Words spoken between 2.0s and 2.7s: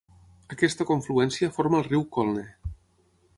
Colne.